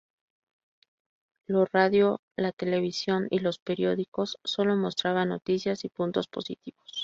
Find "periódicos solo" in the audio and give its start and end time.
3.59-4.75